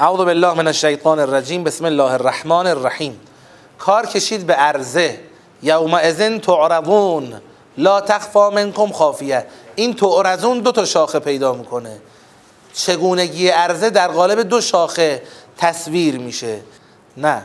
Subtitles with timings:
[0.00, 1.64] اعوذ بالله من الشیطان الرجیم.
[1.64, 3.20] بسم الله الرحمن الرحیم.
[3.78, 5.20] کار کشید به عرضه.
[5.62, 7.40] یوم ازن تعرضون.
[7.78, 9.46] لا تخفا منکم خافیه.
[9.74, 11.96] این تعرضون دو تا شاخه پیدا می‌کنه.
[12.74, 15.22] چگونگی عرضه در قالب دو شاخه
[15.58, 16.60] تصویر میشه.
[17.16, 17.42] نه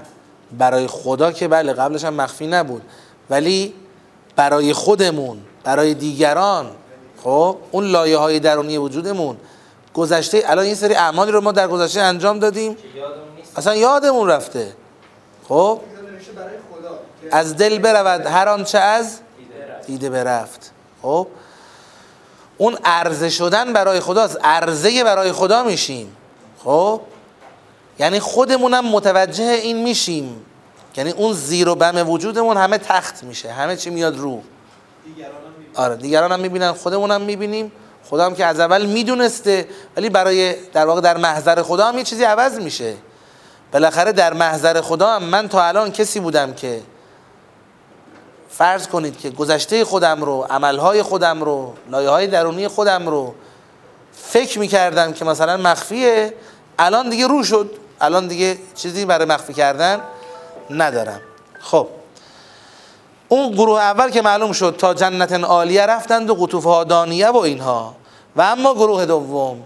[0.57, 2.81] برای خدا که بله قبلش هم مخفی نبود.
[3.29, 3.73] ولی
[4.35, 6.71] برای خودمون برای دیگران.
[7.23, 9.37] خب اون لایه های درونی وجودمون.
[9.95, 12.77] گذشته الان این سری اعمالی رو ما در گذشته انجام دادیم.
[13.55, 14.73] اصلا یادمون رفته.
[15.47, 15.81] خب؟
[17.31, 19.19] از دل برود هر آنچه از
[19.87, 20.71] دیده برفت.
[21.01, 21.27] خب؟
[22.57, 24.37] اون عرضه شدن برای خداست.
[24.43, 26.17] عرضه برای خدا میشیم.
[26.63, 27.01] خب؟
[27.99, 30.45] یعنی خودمونم متوجه این میشیم.
[30.97, 33.51] یعنی اون زیر و بم وجودمون همه تخت میشه.
[33.51, 34.41] همه چی میاد رو.
[35.75, 37.71] آره دیگران هم می‌بینن خودمون هم می‌بینیم.
[38.11, 42.23] هم که از اول می‌دونسته ولی برای در واقع در محضر خدا هم یه چیزی
[42.23, 42.93] عوض میشه.
[43.71, 46.81] بالاخره در محضر خدا هم من تا الان کسی بودم که
[48.49, 53.35] فرض کنید که گذشته خودم رو عملهای خودم رو لایه های درونی خودم رو
[54.13, 56.33] فکر می‌کردم که مثلا مخفیه
[56.79, 57.71] الان دیگه رو شد.
[58.01, 60.01] الان دیگه چیزی برای مخفی کردن
[60.69, 61.21] ندارم.
[61.59, 61.87] خب.
[63.27, 67.95] اون گروه اول که معلوم شد تا جنت عالیه رفتند و قطوفها دانیه و اینها.
[68.35, 69.63] و اما گروه دوم.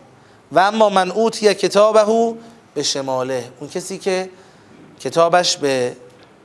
[0.52, 2.36] و اما من اوتی کتابه
[2.74, 3.52] به شماله.
[3.60, 4.30] اون کسی که
[5.00, 5.96] کتابش به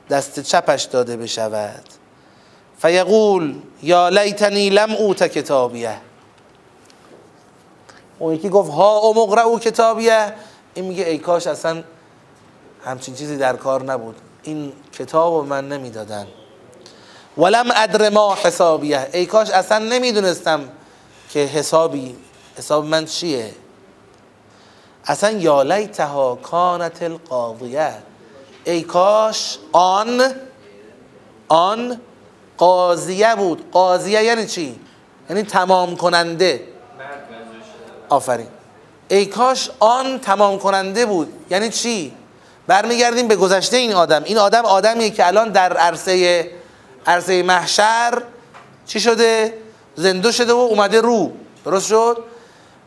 [0.09, 1.83] دست چپش داده بشود.
[2.77, 5.97] فیقول یا لیتنی لم اوت کتابیه.
[8.19, 10.33] اون یکی گفت ها او مقرعو کتابیه.
[10.73, 11.83] این میگه ای کاش اصلا
[12.85, 14.15] همچین چیزی در کار نبود.
[14.43, 16.27] این کتاب من نمی‌دادن.
[17.37, 19.09] ولم ادر ما حسابیه.
[19.13, 20.69] ای کاش اصلا نمی‌دونستم
[21.35, 22.15] که حسابی
[22.57, 23.53] حساب من چیه؟
[25.05, 27.93] اصلا یا لیتها کانت القاضیه.
[28.65, 30.21] ای کاش آن
[31.47, 32.01] آن
[32.57, 33.71] قاضیه بود.
[33.71, 34.79] قاضیه یعنی چی؟
[35.29, 36.67] یعنی تمام کننده.
[38.09, 38.47] آفرین.
[39.07, 41.33] ای کاش آن تمام کننده بود.
[41.49, 42.13] یعنی چی؟
[42.67, 44.23] برمیگردیم به گذشته این آدم.
[44.23, 46.51] این آدم آدمیه که الان در عرصه
[47.07, 48.23] عرصه محشر
[48.85, 49.64] چی شده؟
[49.95, 51.31] زنده شده و اومده رو.
[51.65, 52.23] درست شد؟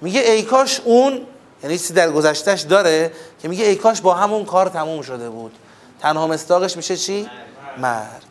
[0.01, 1.27] میگه ای کاش اون
[1.63, 5.53] یعنی چیزی در گذشتهش داره که میگه ای کاش با همون کار تموم شده بود.
[6.01, 7.31] تنها مستاقش میشه چی؟
[7.79, 8.23] مرگ.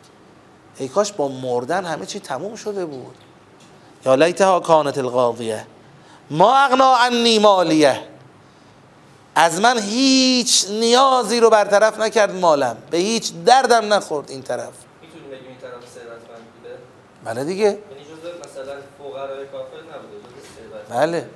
[0.78, 3.14] ای کاش با مردن همه چی تموم شده بود.
[4.06, 5.66] یا لیتها کانت القاضیه.
[6.30, 8.00] ما اغنا عنی مالیه.
[9.34, 12.76] از من هیچ نیازی رو برطرف نکرد مالم.
[12.90, 14.72] به هیچ دردم نخورد این طرف.
[15.02, 16.78] می‌تونیم بگیم این طرف ثروتمند بوده؟
[17.24, 17.78] بله دیگه.
[18.62, 18.74] مثلا
[19.52, 21.28] کافر نبوده بله.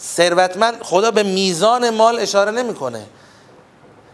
[0.00, 3.06] ثروتمند خدا به میزان مال اشاره نمی‌کنه.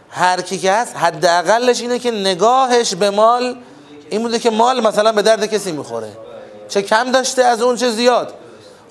[0.09, 3.55] هر کی که هست حداقلش اینه که نگاهش به مال
[4.09, 6.11] این بوده که مال مثلا به درد کسی می‌خوره.
[6.67, 8.33] چه کم داشته از اون چه زیاد.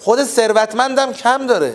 [0.00, 1.74] خود ثروتمندم کم داره.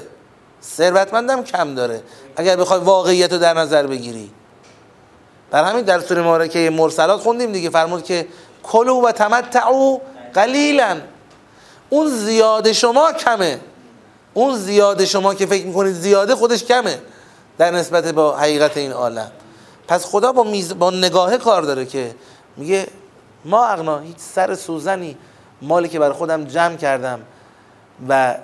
[0.63, 2.01] ثروتمندم کم داره.
[2.35, 4.31] اگر بخوای واقعیت رو در نظر بگیری.
[5.51, 7.69] بر همین در سوره مبارکه مرسلات خوندیم دیگه.
[7.69, 8.27] فرمود که
[8.63, 9.99] کلو و تمتعو
[10.33, 10.97] قلیلا.
[11.89, 13.59] اون زیاد شما کمه.
[14.33, 16.99] اون زیاد شما که فکر می‌کنید زیاده خودش کمه.
[17.57, 19.31] در نسبت با حقیقت این عالم.
[19.87, 20.73] پس خدا با, میز...
[20.73, 22.15] با نگاه کار داره که
[22.57, 22.87] میگه
[23.45, 25.17] ما اغنا هیچ سر سوزنی
[25.61, 27.19] مالی که برای خودم جمع کردم
[28.09, 28.35] و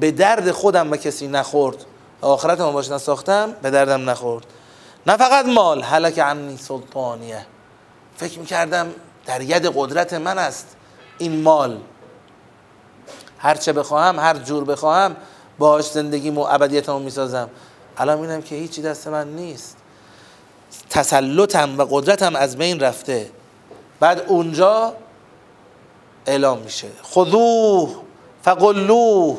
[0.00, 1.84] به درد خودم و کسی نخورد.
[2.20, 4.44] آخرت ما باش نساختم به دردم نخورد.
[5.06, 7.46] نه فقط مال حلک عنی سلطانیه.
[8.16, 8.92] فکر می‌کردم
[9.26, 10.76] در ید قدرت من است
[11.18, 11.78] این مال.
[13.44, 15.16] هر چه بخواهم هر جور بخواهم
[15.58, 17.48] باهاش زندگیمو ابدیتمو می‌سازم.
[17.98, 19.76] الان می‌بینم که هیچی دست من نیست.
[20.90, 23.30] تسلطم و قدرتم از بین رفته.
[24.00, 24.94] بعد اونجا
[26.26, 26.88] اعلام میشه.
[27.04, 27.94] خذوه
[28.42, 29.38] فقلوه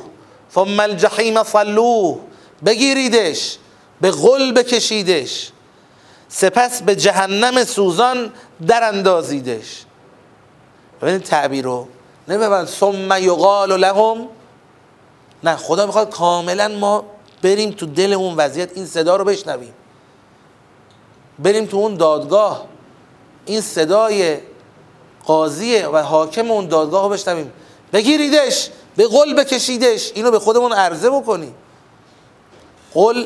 [0.54, 2.20] ثم الجحیم صلوه
[2.66, 3.58] بگیریدش
[4.02, 5.52] به غل بکشیدش.
[6.28, 8.32] سپس به جهنم سوزان
[8.68, 9.86] در اندازیدش.
[11.02, 11.88] ببینید تعبیر رو.
[12.28, 14.28] نه ثم یقال لهم.
[15.44, 17.06] نه خدا می‌خواد کاملا ما
[17.42, 19.74] بریم تو دل اون وضعیت این صدا رو بشنویم.
[21.40, 22.66] بریم تو اون دادگاه.
[23.46, 24.38] این صدای
[25.26, 27.52] قاضیه و حاکم اون دادگاه رو بشنویم.
[27.94, 30.12] بگیریدش به قل بکشیدش.
[30.16, 31.56] اینو به خودمون عرضه بکنیم.
[32.94, 33.26] قل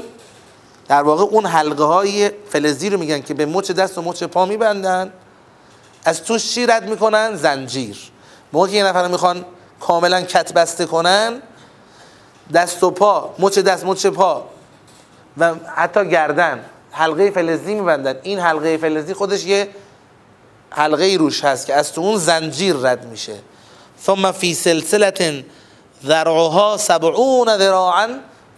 [0.87, 4.45] در واقع اون حلقه های فلزی رو میگن که به مچ دست و مچ پا
[4.45, 5.13] میبندن.
[6.05, 7.97] از توش چی رد می‌کنن؟ زنجیر.
[8.53, 9.45] موقعی که یه نفر می‌خوان
[9.79, 11.41] کاملا کت بسته کنن
[12.53, 14.45] دست و پا مچ دست مچ پا.
[15.37, 16.65] و حتی گردن.
[16.91, 18.15] حلقه فلزی میبندن.
[18.23, 19.69] این حلقه فلزی خودش یه
[20.69, 23.35] حلقه روش هست که از تو اون زنجیر رد میشه.
[24.03, 25.23] ثم فی سلسلت
[26.05, 28.09] ذرعها سبعون ذراعا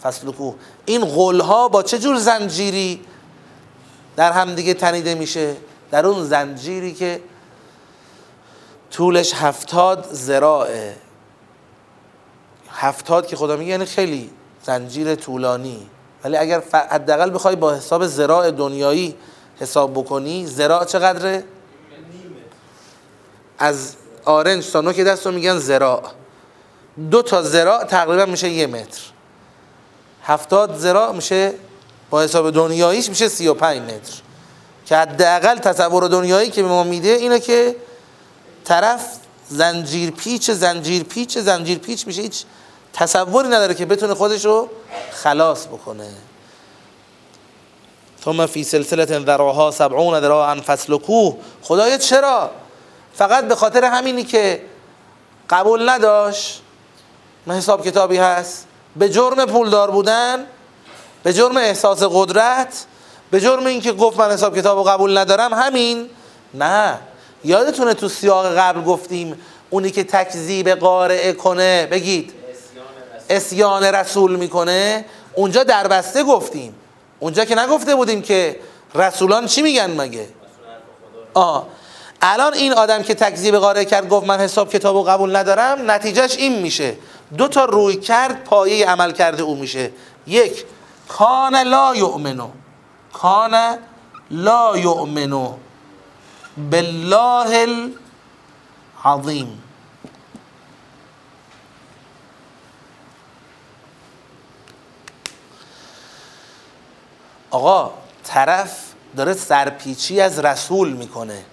[0.03, 0.55] فسلکوه
[0.85, 3.01] این غلها با چه جور زنجیری
[4.15, 5.55] در هم دیگه تنیده میشه؟
[5.91, 7.21] در اون زنجیری که
[8.91, 10.95] طولش هفتاد زراعه.
[12.69, 14.29] هفتاد که خدا میگه یعنی خیلی
[14.63, 15.89] زنجیر طولانی.
[16.23, 19.15] ولی اگر حداقل بخوای با حساب زراع دنیایی
[19.59, 21.43] حساب بکنی زراع چقدره؟
[23.59, 23.95] از
[24.25, 26.01] آرنج تا نوک دست رو میگن زراع.
[27.11, 29.01] دو تا زراع تقریبا میشه یه متر.
[30.23, 31.53] هفتاد زراع میشه
[32.09, 34.21] با حساب دنیاییش میشه سی و پنج متر.
[34.85, 37.75] که حداقل تصور دنیایی که به ما میده اینه که
[38.71, 39.05] طرف
[39.49, 42.21] زنجیر پیچ زنجیر پیچ زنجیر پیچ میشه.
[42.21, 42.43] هیچ
[42.93, 44.69] تصوری نداره که بتونه خودش رو
[45.11, 46.09] خلاص بکنه.
[48.25, 52.51] ثم فی سلسله ذراها سبعون ذراعا فسلکوه خدایا چرا؟
[53.13, 54.61] فقط به خاطر همینی که
[55.49, 56.61] قبول نداشت
[57.45, 60.45] من حساب کتابی هست به جرم پولدار بودن
[61.23, 62.85] به جرم احساس قدرت
[63.31, 66.09] به جرم اینکه گفت من حساب کتاب قبول ندارم همین.
[66.53, 67.10] نه.
[67.43, 69.39] یادتونه تو سیاق قبل گفتیم
[69.69, 72.33] اونی که تکذیب قارعه کنه؟ بگید.
[73.29, 76.75] اسیان رسول می‌کنه؟ اونجا دربسته گفتیم.
[77.19, 78.59] اونجا که نگفته بودیم که
[78.95, 80.27] رسولان چی میگن مگه؟
[81.33, 81.67] آه.
[82.21, 86.37] الان این آدم که تکذیب قاره کرد گفت من حساب کتاب و قبول ندارم نتیجهش
[86.37, 86.95] این میشه.
[87.37, 89.91] دو تا روی کرد پایه عمل کرده او میشه.
[90.27, 90.65] یک
[91.07, 92.47] کان لا یؤمنو.
[93.13, 93.77] کان
[94.31, 95.53] لا یؤمنو.
[96.57, 97.67] بالله
[99.05, 99.63] العظیم.
[107.51, 107.93] آقا
[108.23, 111.45] طرف داره سرپیچی از رسول می‌کنه.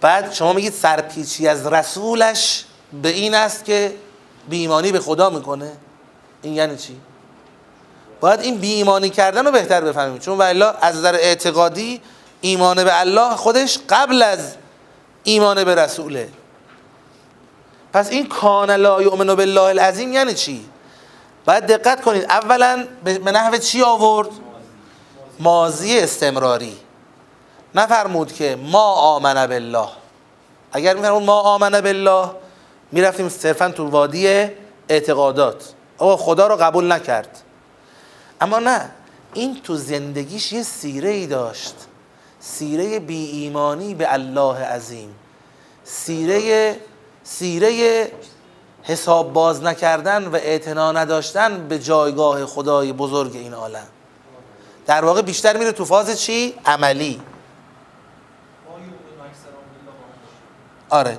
[0.00, 2.64] بعد شما میگید سرپیچی از رسولش
[3.02, 3.94] به این است که
[4.48, 5.72] بیمانی به خدا می‌کنه.
[6.42, 7.00] این یعنی چی؟
[8.20, 10.18] باید این بیمانی کردن رو بهتر بفهمیم.
[10.18, 10.42] چون و
[10.80, 12.00] از نظر اعتقادی
[12.42, 14.54] ایمان به الله خودش قبل از
[15.22, 16.28] ایمان به رسوله.
[17.92, 20.64] پس این کان لا یؤمن بالله العظیم یعنی چی؟
[21.44, 22.24] باید دقت کنید.
[22.24, 24.28] اولا به نحو چی آورد؟
[25.40, 26.76] ماضی استمراری.
[27.74, 29.88] نفرمود که ما آمن بالله.
[30.72, 32.30] اگر میفرمود ما آمن بالله
[32.92, 34.48] می‌رفتیم صرفا تو وادی
[34.88, 35.72] اعتقادات.
[35.98, 37.42] آقا خدا رو قبول نکرد.
[38.40, 38.90] اما نه
[39.34, 41.74] این تو زندگیش یه سیره ای داشت.
[42.44, 45.14] سیره بی ایمانی به الله عظیم.
[45.84, 46.76] سیره
[47.24, 48.12] سیره
[48.82, 53.86] حساب باز نکردن و اعتنا نداشتن به جایگاه خدای بزرگ این عالم.
[54.86, 57.20] در واقع بیشتر میره تو فاز چی؟ عملی.
[60.90, 61.18] آره.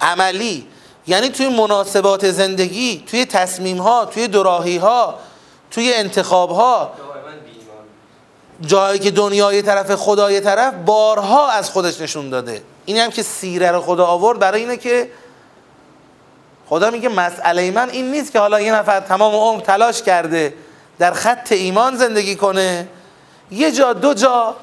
[0.00, 0.66] عملی.
[1.06, 5.14] یعنی توی مناسبات زندگی توی تصمیم ها توی دراهی ها
[5.70, 6.92] توی انتخاب ها
[8.66, 12.62] جایی که دنیای طرف خدای طرف بارها از خودش نشون داده.
[12.84, 15.10] این هم که سیره رو خدا آورد برای اینه که
[16.68, 20.54] خدا میگه مسئله من این نیست که حالا یه نفر تمام عمر تلاش کرده
[20.98, 22.88] در خط ایمان زندگی کنه.
[23.50, 24.56] یه جا دو جا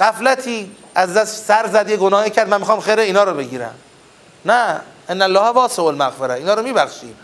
[0.00, 3.74] قفلتی از دست سر زد یه گناهی کرد من می‌خوام خیر اینا رو بگیرم.
[4.44, 6.34] نه ان الله واسع المغفره.
[6.34, 7.16] اینا رو میبخشیم.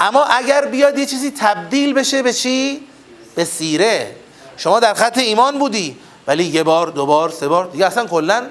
[0.00, 2.86] اما اگر بیاد یه چیزی تبدیل بشه به چی؟
[3.34, 4.16] به سیره.
[4.56, 8.46] شما در خط ایمان بودی ولی یه بار دو بار سه بار دیگه اصلا کلا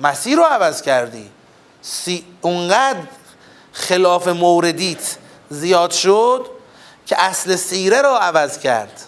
[0.00, 1.30] مسیر رو عوض کردی.
[1.82, 2.24] سی...
[2.40, 2.98] اونقدر
[3.72, 5.16] خلاف موردیت
[5.50, 6.46] زیاد شد
[7.06, 9.00] که اصل سیره رو عوض کرد.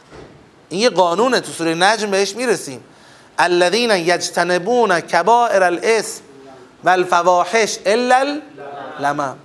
[0.68, 2.84] این یه قانونه تو سوره نجم بهش می‌رسیم.
[3.38, 6.20] الذين یجتنبون کبائر الاسم
[6.84, 8.40] و الفواحش الا
[9.00, 9.36] لمم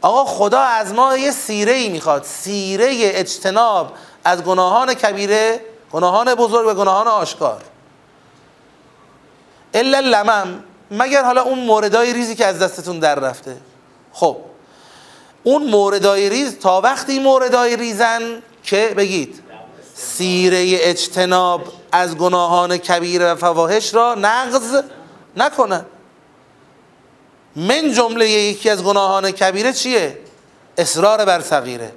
[0.00, 3.92] آقا خدا از ما یه سیره ای می‌خواد سیره اجتناب
[4.24, 5.60] از گناهان کبیره
[5.92, 7.62] گناهان بزرگ و گناهان آشکار.
[9.74, 13.56] الا لمم مگر حالا اون موردای ریزی که از دستتون در رفته.
[14.12, 14.36] خب
[15.42, 19.42] اون موردای ریز تا وقتی موردای ریزن که بگید
[19.94, 24.82] سیره اجتناب از گناهان کبیر و فواهش را نقض
[25.36, 25.84] نکنن
[27.56, 30.18] من جمله یکی از گناهان کبیره چیه؟
[30.78, 31.92] اصرار بر صغیره.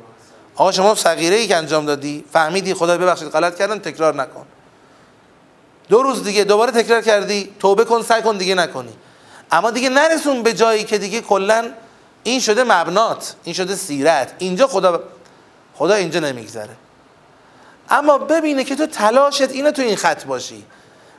[0.56, 4.46] آقا شما صغیره ای که انجام دادی فهمیدی خدا ببخشید غلط کردن تکرار نکن.
[5.90, 8.94] دو روز دیگه دوباره تکرار کردی توبه کن سعی کن دیگه نکنی.
[9.52, 11.72] اما دیگه نرسون به جایی که دیگه کلا
[12.24, 14.34] این شده مبنات این شده سیرت.
[14.38, 15.04] اینجا خدا
[15.76, 16.76] خدا اینجا نمیگذره.
[17.90, 20.66] اما ببینه که تو تلاشت اینه تو این خط باشی.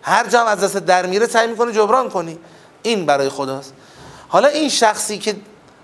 [0.02, 2.38] هر جا هم از دست در میره سعی می‌کنی جبران کنی.
[2.82, 3.72] این برای خداست.
[4.28, 5.36] حالا این شخصی که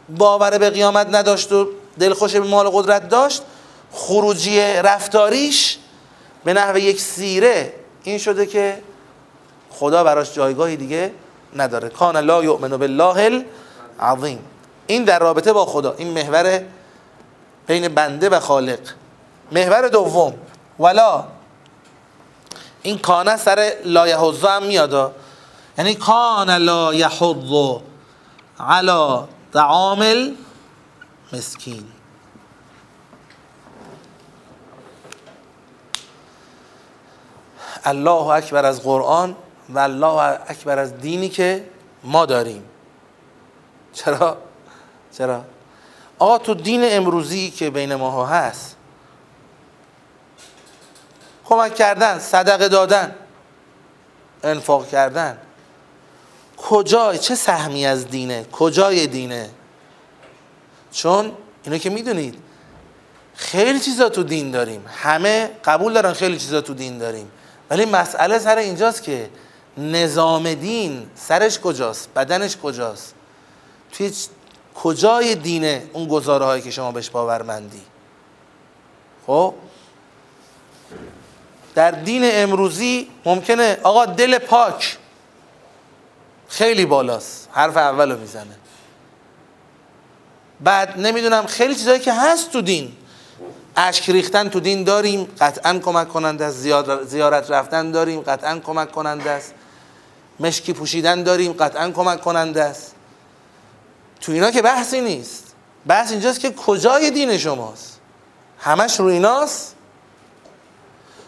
[0.09, 3.43] باور به قیامت نداشت و دلخوش به مال قدرت داشت
[3.93, 5.79] خروجی رفتاریش
[6.45, 8.83] به نحو یک سیره این شده که
[9.71, 11.13] خدا براش جایگاهی دیگه
[11.57, 11.89] نداره.
[11.89, 13.45] کان لا یؤمن بالله
[14.01, 14.39] العظیم.
[14.87, 16.61] این در رابطه با خدا این محور
[17.67, 18.79] بین بنده و خالق.
[19.53, 20.35] محور دوم
[20.79, 21.25] ولا.
[22.83, 25.15] این کانه سر لا یحض هم میاد.
[25.79, 27.23] یعنی کان لا یحض
[28.61, 29.19] علی
[29.53, 30.05] طعام
[31.33, 31.93] مسکین
[37.85, 39.37] الله اکبر از قرآن
[39.69, 41.69] و الله اکبر از دینی که
[42.05, 42.65] ما داریم
[43.93, 44.37] چرا؟
[45.13, 45.45] چرا؟
[46.19, 48.77] آقا تو دین امروزی که بین ماها هست
[51.45, 53.15] کمک کردن صدقه دادن
[54.43, 55.39] انفاق کردن
[56.57, 59.51] کجای چه سهمی از دینه کجای دینه
[60.93, 61.33] چون
[61.65, 62.39] اینو که می‌دونید
[63.35, 64.85] خیلی چیزا تو دین داریم.
[64.89, 67.31] همه قبول دارن خیلی چیزا تو دین داریم.
[67.71, 69.31] ولی مسئله سر اینجاست که
[69.79, 73.15] نظام دین سرش کجاست؟ بدنش کجاست؟
[73.93, 74.13] توی
[74.75, 77.83] کجای دینه اون گزاره هایی که شما بهش باورمندی؟
[79.27, 79.55] خب؟
[81.75, 84.99] در دین امروزی ممکنه آقا دل پاک
[86.49, 87.49] خیلی بالاست.
[87.53, 88.57] حرف اول رو می‌زنه.
[90.61, 92.93] بعد نمی‌دونم خیلی چیزایی که هست تو دین.
[93.77, 96.57] اشک ریختن تو دین داریم قطعا کمک کننده است.
[97.07, 99.55] زیارت رفتن داریم قطعا کمک کننده است.
[100.41, 102.95] مشکی پوشیدن داریم قطعا کمک کننده است.
[104.21, 105.55] تو اینا که بحثی نیست.
[105.87, 108.01] بحث اینجاست که کجای دین شماست؟
[108.59, 109.75] همش رو ایناست.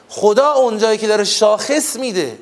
[0.09, 2.39] خدا اونجایی که داره شاخص میده.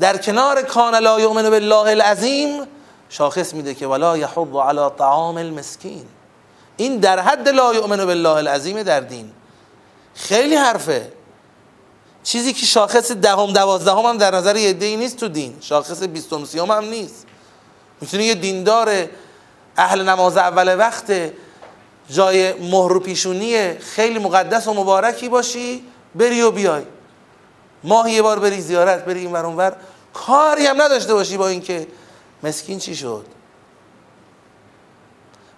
[0.00, 2.62] در کنار کان لا یؤمن بالله العظیم
[3.08, 6.04] شاخص میده که ولا یحض علی طعام المسکین.
[6.76, 9.32] این در حد لا یؤمن بالله العظیم در دین.
[10.14, 11.12] خیلی حرفه.
[12.22, 15.56] چیزی که شاخص دهم دوازدهم هم در نظر یه ای نیست تو دین.
[15.60, 17.26] شاخص بیستم سیوم هم نیست.
[18.00, 19.08] می‌تونی یه دیندار
[19.76, 21.12] اهل نماز اول وقت
[22.10, 25.84] جای مهر و پیشونی خیلی مقدس و مبارکی باشی
[26.14, 26.82] بری و بیای.
[27.84, 29.76] ماه یه بار بری زیارت بری این ور
[30.14, 31.86] کاری هم نداشته باشی با اینکه
[32.44, 33.26] مسکین چی شد؟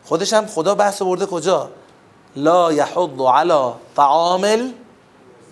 [0.05, 1.71] خودش هم خدا بحث برده کجا؟
[2.37, 4.73] لا یحض علی طعام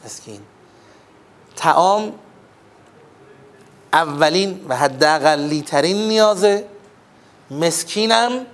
[0.05, 0.41] مسکین
[1.57, 2.13] تعام
[3.93, 6.65] اولین و حداقلی ترین نیازه.
[7.51, 8.47] مسکینم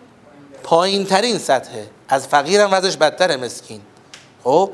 [0.62, 1.90] پایین ترین سطحه.
[2.08, 3.80] از فقیرم وضعش بدتره مسکین.
[4.44, 4.70] خب؟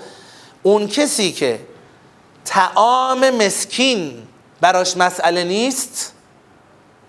[0.62, 1.60] اون کسی که
[2.44, 4.26] تعام مسکین
[4.60, 6.12] براش مسئله نیست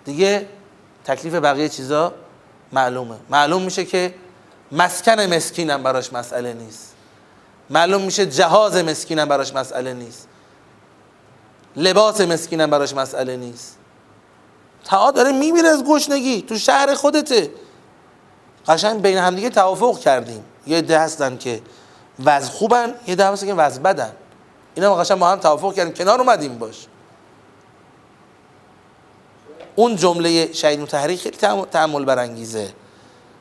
[0.06, 0.48] دیگه
[1.08, 2.14] تکلیف بقیه چیزا
[2.72, 3.16] معلومه.
[3.30, 4.14] معلوم میشه که
[4.72, 6.94] مسکن مسکینم براش مسئله نیست.
[7.70, 10.28] معلوم میشه جهاز مسکینم براش مسئله نیست.
[11.76, 13.78] لباس مسکینم براش مسئله نیست.
[14.84, 17.52] تا داره میمیره از گشنگی تو شهر خودته.
[18.68, 20.44] قشنگ بین همدیگه توافق کردیم.
[20.68, 21.62] یه ده هستن که
[22.26, 24.12] وضع خوبن یه ده هستن که وضع بدن.
[24.76, 25.94] اینا قشنگ با هم توافق کردیم.
[25.94, 26.88] کنار اومدیم باش.
[29.80, 31.38] اون جمله شهید متحری خیلی
[31.72, 32.70] تعمل برانگیزه.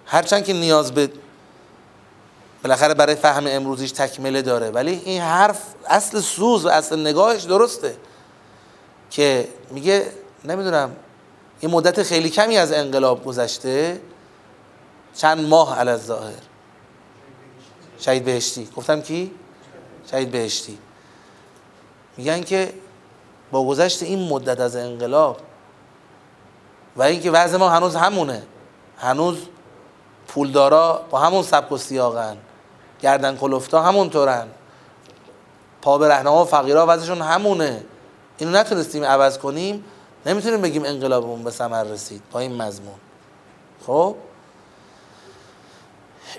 [0.07, 1.11] هرچند که نیاز به
[2.63, 4.71] بالاخره برای فهم امروزیش تکمله داره.
[4.71, 7.97] ولی این حرف اصل سوز و اصل نگاهش درسته
[9.11, 10.07] که میگه
[10.45, 10.97] نمی‌دونم
[11.63, 14.01] یه مدت خیلی کمی از انقلاب گذشته
[15.15, 16.43] چند ماه علی ظاهر
[17.99, 18.69] شهید بهشتی.
[18.77, 19.31] گفتم کی؟
[20.11, 20.79] شهید بهشتی.
[22.17, 22.73] میگن که
[23.51, 25.46] با گذشت این مدت از انقلاب
[26.97, 28.43] و اینکه وضع ما هنوز همونه.
[28.99, 29.37] هنوز
[30.29, 32.37] پولدارا با همون سبک و سیاقن.
[33.01, 34.47] گردن کلفتا همونطورن.
[35.83, 37.85] پا به رهنما و فقیرها وضعشون همونه.
[38.39, 39.85] اینو نتونستیم عوض کنیم
[40.27, 42.95] نمی‌تونیم بگیم انقلابمون به ثمر رسید با این مضمون.
[43.87, 44.15] خب؟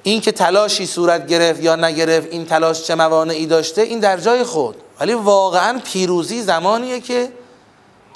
[0.03, 4.43] این که تلاشی صورت گرفت یا نگرفت این تلاش چه موانعی داشته این در جای
[4.43, 4.75] خود.
[4.99, 7.31] ولی واقعا پیروزی زمانیه که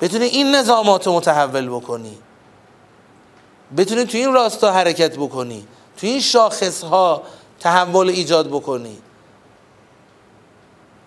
[0.01, 2.17] بتونی این نظامات رو متحول بکنی.
[3.77, 7.23] بتونی تو این راستا حرکت بکنی تو این شاخص ها
[7.59, 8.97] تحول ایجاد بکنی.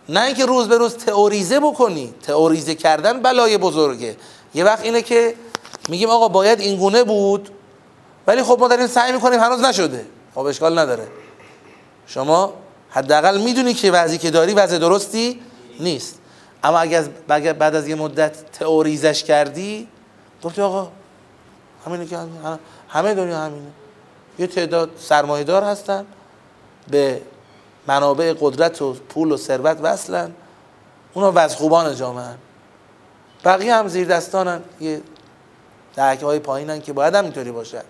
[0.09, 4.17] نه اینکه روز به روز تئوریزه بکنی تئوریزه کردن بلای بزرگه.
[4.55, 5.35] یه وقت اینه که
[5.89, 7.49] میگیم آقا باید این گونه بود
[8.27, 10.07] ولی خب ما داریم سعی می‌کنیم هنوز نشده.
[10.35, 11.07] خب اشکال نداره.
[12.07, 12.53] شما
[12.91, 15.41] حداقل می‌دونی که وضعی که داری وضع درستی
[15.81, 16.19] نیست.
[16.65, 16.79] اما
[17.29, 19.89] اگر بعد از یه مدت تئوریزش کردی
[20.43, 20.89] گفتی آقا
[21.87, 22.19] همینه که
[22.89, 23.71] همه دنیا همینه.
[24.39, 26.07] یه تعداد سرمایه‌دار هستن
[26.91, 27.23] به
[27.87, 30.33] منابع قدرت و پول و ثروت وصلن.
[31.15, 32.35] اونا وزخوبان جامعه
[33.45, 35.03] بقیه هم زیر دستانن یه
[35.97, 37.83] دهکه های پایینن که باید هم اینطوری باشن.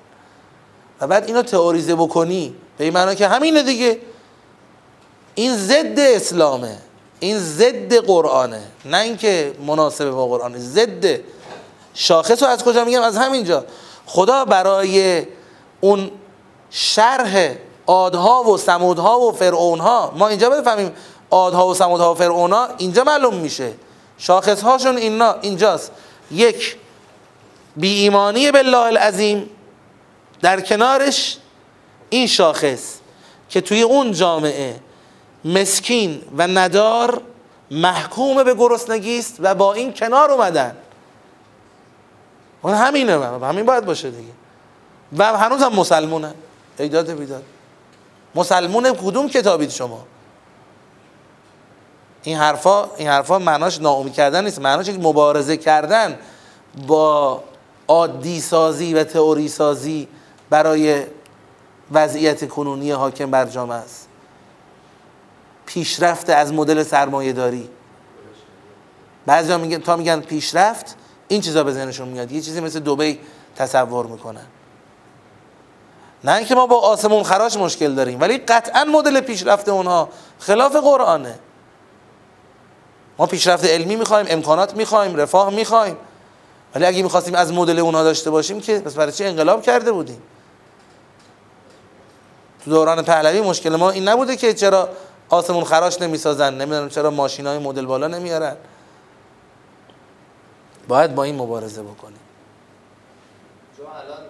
[1.00, 3.98] و بعد اینو تئوریزه بکنی به این معنا که همینه دیگه.
[5.34, 6.78] این ضد اسلامه.
[7.20, 8.62] این ضد قرآنه.
[8.84, 11.20] نه اینکه مناسبه با قرآنه ضد.
[11.94, 13.64] شاخص رو از کجا میگم؟ از همینجا.
[14.06, 15.26] خدا برای
[15.80, 16.10] اون
[16.70, 17.54] شرح
[17.86, 20.92] آدها و سمودها و فرعونها ما اینجا بفهمیم
[21.30, 23.72] آدها و سمودها و فرعونها اینجا معلوم میشه.
[24.18, 25.92] شاخص هاشون اینا اینجاست.
[26.30, 26.76] یک
[27.76, 29.50] بی ایمانی بالله العظیم
[30.40, 31.36] در کنارش
[32.10, 32.94] این شاخص
[33.48, 34.80] که توی اون جامعه
[35.44, 37.20] مسکین و ندار
[37.70, 40.76] محکوم به گرسنگی است و با این کنار اومدن.
[42.64, 44.32] اون همینه همین باید باشه دیگه.
[45.18, 46.34] و هنوز هم مسلمونه.
[46.78, 47.42] ایداد بیداد.
[48.34, 50.04] مسلمون کدوم کتابید شما؟
[52.22, 54.58] این حرفا این حرفا معناش ناامی کردن نیست.
[54.58, 56.18] معناش مبارزه کردن
[56.86, 57.42] با
[57.88, 60.08] عادی سازی و تئوری سازی
[60.50, 61.04] برای
[61.92, 64.08] وضعیت کنونی حاکم بر جامعه است.
[65.66, 67.68] پیشرفت از مدل سرمایه داری
[69.26, 70.96] بعضی میگن تا میگن پیشرفت
[71.28, 72.32] این چیزا به ذهنشون میاد.
[72.32, 73.20] یه چیزی مثل دبی
[73.56, 74.46] تصور می‌کنن.
[76.24, 81.38] نه اینکه ما با آسمون خراش مشکل داریم ولی قطعا مدل پیشرفت اونها خلاف قرآنه.
[83.18, 85.96] ما پیشرفت علمی می‌خوایم امکانات می‌خوایم رفاه می‌خوایم.
[86.74, 90.22] ولی اگه می‌خواستیم از مدل اونها داشته باشیم که پس برای چی انقلاب کرده بودیم؟
[92.64, 94.88] تو دوران پهلوی مشکل ما این نبوده که چرا
[95.28, 98.56] آسمون خراش نمی‌سازن نمی‌دونم چرا ماشین های مدل بالا نمیارن.
[100.88, 102.18] باید با این مبارزه بکنیم.
[103.76, 104.24] چون الان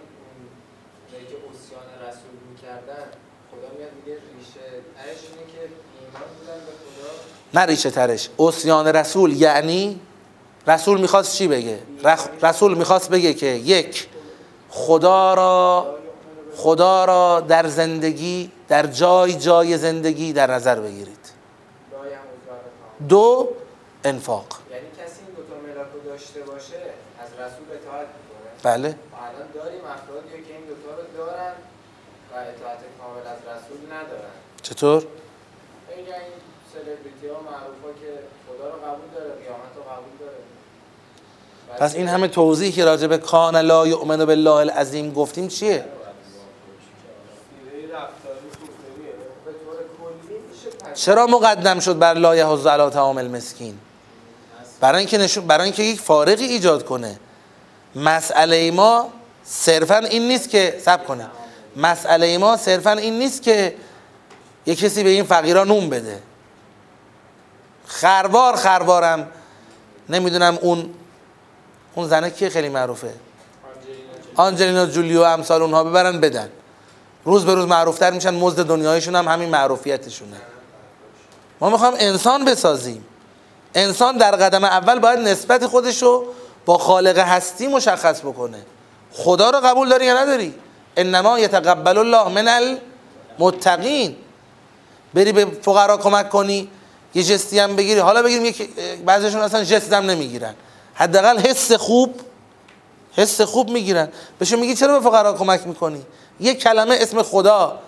[1.11, 3.05] که اسیان رسول می‌کردن
[3.51, 4.61] خدا میاد میگه ریشه
[4.97, 7.61] ترش اینه که ایمان بودن به خدا.
[7.61, 8.29] نه ریشه ترش.
[8.39, 10.01] اسیان رسول یعنی
[10.67, 11.79] رسول می‌خواست چی بگه؟
[12.43, 14.09] رسول می‌خواست بگه که یک
[14.71, 15.95] خدا را
[16.57, 21.31] خدا را در زندگی در جای جای زندگی در نظر بگیرید.
[23.09, 23.49] دو
[24.05, 26.81] انفاق یعنی کسی این دو تا ملاک رو داشته باشه
[27.23, 28.51] از رسول اطاعت می‌کنه.
[28.63, 28.89] بله.
[28.89, 31.53] الان داریم افرادی که این دو تا رو دارن
[32.31, 34.35] و اطاعت کامل از رسول ندارن.
[34.63, 35.07] چطور؟
[35.97, 36.07] این
[36.73, 38.11] سلبریتی ها معروف ها که
[38.49, 40.39] خدا رو قبول داره قیامت رو قبول داره.
[41.79, 45.85] پس این همه توضیح که راجع به کان لا یؤمن بالله العظیم گفتیم چیه؟
[50.95, 53.79] چرا مقدم شد بر لا یحض علی طعام المسکین؟
[54.85, 57.19] برای اینکه نشون برای اینکه یک فارقی ایجاد کنه.
[57.97, 59.09] مسئله ما
[59.45, 61.27] صرفا این نیست که سب کنه.
[61.77, 63.75] مسئله ما صرفا این نیست که
[64.67, 66.23] یه کسی به این فقیرا نون بده.
[67.87, 69.29] خروار خروارم.
[70.09, 70.95] نمی‌دونم اون
[71.95, 73.15] اون زنه که خیلی معروفه.
[74.37, 76.49] آنجلینا جولیو امثال اونها ببرن بدن.
[77.25, 80.37] روز به روز معروفتر میشن مزد دنیایشون هم همین معروفیتشونه.
[81.61, 83.05] ما می‌خوام انسان بسازیم.
[83.75, 86.25] انسان در قدم اول باید نسبت خودش رو
[86.67, 88.59] با خالق هستی مشخص بکنه.
[89.13, 90.55] خدا رو قبول داری یا نداری؟
[90.97, 92.77] انما یتقبل الله من
[93.39, 94.17] المتقین.
[95.15, 96.69] بری به فقرا کمک کنی
[97.15, 98.01] یه جستی هم بگیری.
[98.01, 98.69] حالا بگیریم یک
[99.07, 100.55] بعضیشون اصلا جست هم نمی‌گیرن.
[100.95, 102.21] حداقل حس خوب
[103.17, 104.09] حس خوب می‌گیرن.
[104.39, 106.03] بهشون میگی چرا به فقرا کمک می‌کنی؟
[106.41, 107.79] یه کلمه اسم خدا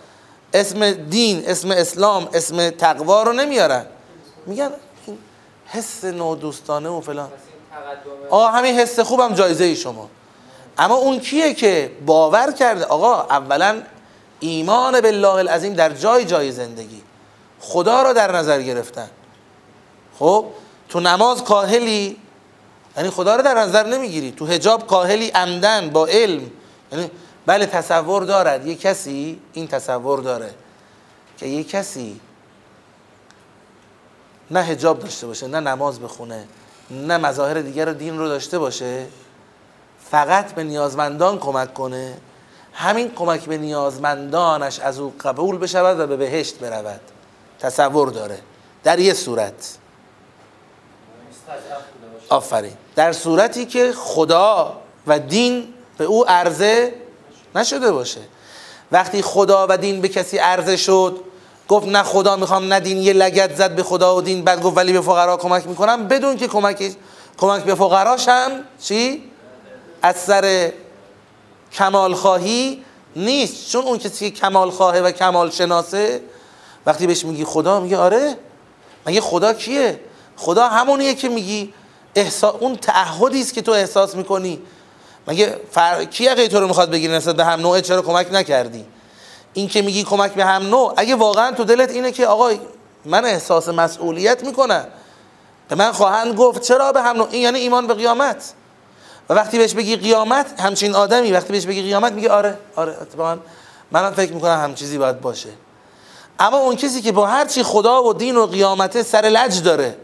[0.55, 3.87] اسم دین اسم اسلام اسم تقوا رو نمیارن.
[4.47, 4.71] میگن
[5.67, 7.29] حس نودوستانه و فلان.
[8.31, 10.09] آقا همین حس خوبم جایزه ای شما.
[10.79, 13.83] اما اون کیه که باور کرده؟ آقا اولا
[14.41, 17.03] ایمان بالله العظیم در جای جای زندگی.
[17.61, 19.11] خدا رو در نظر گرفتن.
[20.19, 20.47] خب
[20.89, 22.17] تو نماز کاهلی؟
[22.97, 24.33] یعنی خدا رو در نظر نمی‌گیری.
[24.33, 26.51] تو هجاب کاهلی عمدن با علم.
[26.93, 27.11] یعنی
[27.47, 28.67] بله تصور دارد.
[28.67, 30.51] یه کسی این تصور داره
[31.39, 32.21] که یه کسی
[34.51, 36.45] نه هجاب داشته باشه نه نماز بخونه
[36.91, 39.07] نه مظاهر دیگر دین رو داشته باشه
[40.11, 42.17] فقط به نیازمندان کمک کنه.
[42.73, 47.01] همین کمک به نیازمندانش از او قبول بشود و به بهشت برود.
[47.61, 48.39] تصور داره.
[48.85, 49.79] در یه صورت.
[52.29, 52.73] آفرین.
[52.97, 56.95] در صورتی که خدا و دین به او عرضه
[57.55, 58.21] نشده باشه.
[58.93, 61.21] وقتی خدا و دین به کسی عرضه شد
[61.69, 62.99] گفت نه خدا می‌خوام نه دین.
[62.99, 64.45] یه لگت زد به خدا و دین.
[64.45, 66.09] بعد گفت ولی به فقرا کمک می‌کنم.
[66.09, 66.93] بدون که کمک
[67.39, 68.51] کمک به فقراش هم
[68.83, 69.23] چی؟
[70.03, 70.73] از سر
[71.73, 72.85] کمال خواهی
[73.17, 73.71] نیست.
[73.71, 76.21] چون اون کسی که کمال خواهه و کمال شناسه
[76.87, 78.37] وقتی بهش میگی خدا میگه آره
[79.07, 80.01] مگه خدا کیه؟
[80.37, 81.75] خدا همونیه که میگی
[82.15, 82.51] احسا...
[82.51, 84.63] اون تعهدی است که تو احساس می‌کنی.
[85.29, 86.05] مگه فر...
[86.05, 88.85] کی اگه تو رو می‌خواد بگیری نسبت به هم؟ نوع چرا کمک نکردی؟
[89.57, 92.51] این که میگی کمک به هم نوع اگه واقعا تو دلت اینه که آقا
[93.05, 94.87] من احساس مسئولیت می‌کنم.
[95.69, 98.53] به من خواهند گفت چرا به هم نوع؟ این یعنی ایمان به قیامت.
[99.29, 103.39] و وقتی بهش بگی قیامت همچین آدمی وقتی بهش بگی قیامت میگه آره آره اتفاقا
[103.91, 105.49] منم فکر می‌کنم هم چیزی باید باشه.
[106.39, 109.97] اما اون کسی که با هر چی خدا و دین و قیامته سر لج داره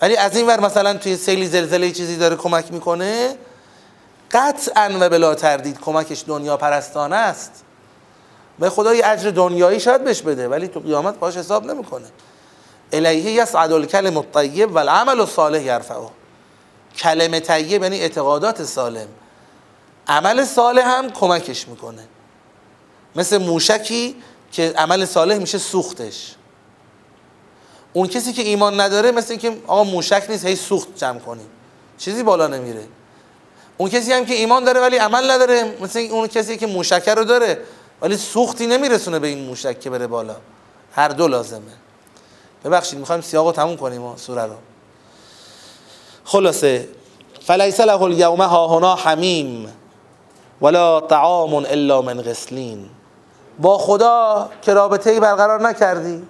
[0.00, 3.36] ولی از این ور مثلا توی سیلی زلزله چیزی داره کمک می‌کنه
[4.32, 7.64] قطعا و بلا تردید کمکش دنیا پرستانه است.
[8.60, 12.06] به خدا یه اجر دنیایی شاید بهش بده ولی تو قیامت باش حساب نمی‌کنه.
[12.92, 16.10] الیه یسعد الکلم الطیب والعمل الصالح یرفعه.
[16.96, 19.08] کلمه طیب یعنی اعتقادات سالم.
[20.08, 22.02] عمل صالح هم کمکش می‌کنه.
[23.16, 24.16] مثل موشکی
[24.52, 26.34] که عمل صالح میشه سوختش.
[27.92, 31.46] اون کسی که ایمان نداره مثل اینکه آقا موشک نیست هی سوخت جمع کنیم
[31.98, 32.84] چیزی بالا نمیره.
[33.76, 37.24] اون کسی هم که ایمان داره ولی عمل نداره مثل اون کسی که موشک رو
[37.24, 37.58] داره.
[38.02, 40.36] ولی سوختی نمیرسونه به این موشک که بره بالا.
[40.92, 41.72] هر دو لازمه.
[42.64, 44.54] ببخشید می‌خوایم سیاق رو تموم کنیم و سوره رو.
[46.24, 46.88] خلاصه
[47.46, 49.72] فلیس له اليوم هاهنا حمیم
[50.62, 52.90] ولا طعام الا من غسلین.
[53.58, 56.22] با خدا که رابطه برقرار نکردی.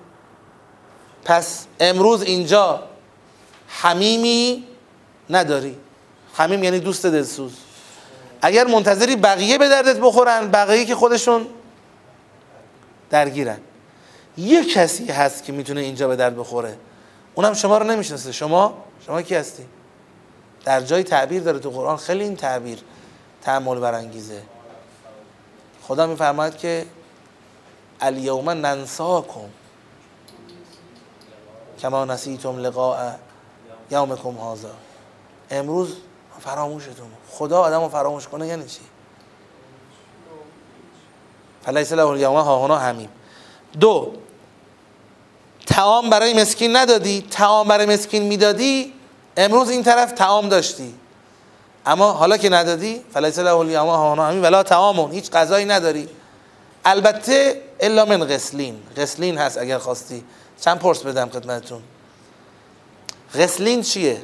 [1.25, 2.81] پس امروز اینجا
[3.69, 4.65] حمیمی
[5.31, 5.77] نداری.
[6.35, 7.53] حمیم یعنی دوست دلسوز.
[8.43, 11.47] اگر منتظری بقیه به دردت بخورن بقیه که خودشون
[13.11, 13.59] درگیرن.
[14.37, 16.77] یه کسی هست که می‌تونه اینجا به درد بخوره.
[17.35, 18.33] اونم شما رو نمی‌شناسه.
[18.33, 19.66] شما؟ شما کی هستی؟
[20.64, 21.96] در جای تعبیر داره تو قرآن.
[21.96, 22.79] خیلی این تعبیر
[23.42, 24.42] تعمل برانگیزه.
[25.83, 26.87] خدا میفرماید که
[28.01, 29.49] الیوم ننساکم.
[31.81, 33.12] کما نسیتم لقاء
[33.90, 34.70] یومکم هذا.
[35.51, 35.96] امروز
[36.40, 37.11] فراموشتون.
[37.31, 38.81] خدا آدم رو فراموش کنه یعنی چی؟
[41.64, 43.09] فلیس له الیوم هاهنا همیم
[43.81, 44.12] دو
[45.66, 48.92] تعام برای مسکین ندادی؟ تعام برای مسکین می‌دادی؟
[49.37, 50.94] امروز این طرف تعام داشتی.
[51.87, 56.09] اما حالا که ندادی فلیس له الیوم هاهنا همیم ولا تعامون هیچ غذایی نداری.
[56.85, 58.83] البته الا من غسلین.
[58.96, 60.25] غسلین هست اگر خواستی.
[60.61, 61.83] چند پرس بدم خدمتتون.
[63.35, 64.23] غسلین چیه؟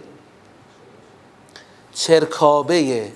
[1.95, 3.13] چرکابه.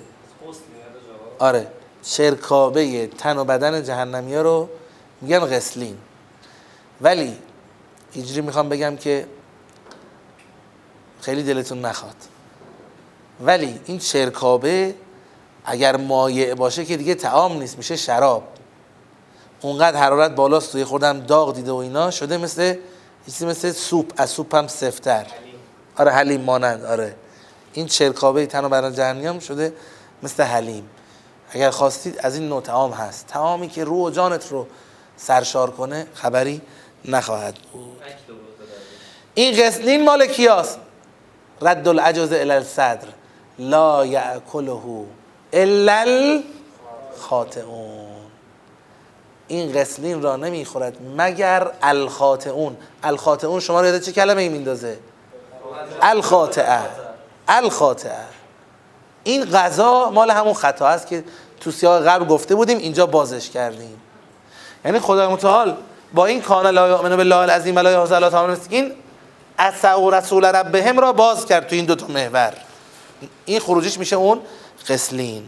[1.39, 1.67] آره.
[2.03, 4.69] چرکابه تن و بدن جهنمی ها رو
[5.21, 5.97] میگن غسلین.
[7.01, 7.37] ولی
[8.13, 9.27] اینجوری می‌خوام بگم که
[11.21, 12.15] خیلی دلتون نخواد.
[13.41, 14.95] ولی این چرکابه
[15.65, 18.43] اگر مایع باشه که دیگه تعام نیست میشه شراب.
[19.61, 22.75] اونقدر حرارت بالاست توی خوردم داغ دیده و اینا شده مثل
[23.25, 25.25] چیزی مثل سوپ از سوپ هم سفتر.
[25.97, 27.15] آره حلیم مانند آره.
[27.73, 29.73] این چرکابه تن و بدن جهنم شده
[30.23, 30.89] مثل حلیم.
[31.51, 33.27] اگر خواستید از این نوع تعام هست.
[33.27, 34.67] تعامی که روح جانت رو
[35.17, 36.61] سرشار کنه خبری
[37.05, 38.01] نخواهد بود.
[39.33, 40.79] این غسلین مال کیاست
[41.61, 43.07] رد العجز الى الصدر.
[43.59, 45.05] لا یاکله
[45.53, 46.05] الا
[47.17, 48.11] الخاطئون.
[49.47, 52.77] این غسلین را نمی‌خورد مگر الخاطئون.
[53.03, 54.99] الخاطئون شما رو یاد چه کلمه ای میندازه؟
[56.01, 56.81] الخاطئه.
[57.47, 58.40] الخاطئه.
[59.23, 61.23] این غذا مال همون خطا است که
[61.59, 64.01] تو سیاق قبل گفته بودیم اینجا بازش کردیم.
[64.85, 65.77] یعنی خدای متعال
[66.13, 68.93] با این کان لا یؤمن بالله العظیم ولا یحز الله تعالی این
[69.59, 72.53] اسع رسول ربهم را باز کرد تو این دو تا محور.
[73.45, 74.41] این خروجش میشه اون
[74.89, 75.43] قسلین.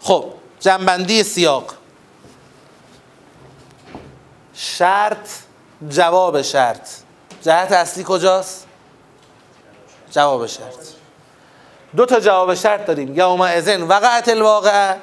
[0.00, 0.24] خب
[0.60, 1.74] جنبندی سیاق.
[4.54, 5.28] شرط
[5.88, 6.88] جواب شرط.
[7.42, 8.66] جهت اصلی کجاست؟
[10.10, 10.91] جواب شرط.
[11.96, 13.18] دو تا جواب شرط داریم.
[13.18, 14.94] یوم ازن وقعت الواقع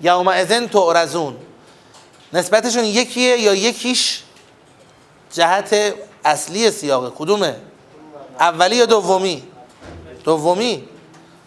[0.00, 1.36] یوم ازن تعرضون.
[2.32, 4.22] نسبتشون یکیه یا یکیش
[5.32, 7.56] جهت اصلی سیاقه؟ کدومه؟
[8.40, 9.42] اولی یا دومی؟
[10.24, 10.88] دومی.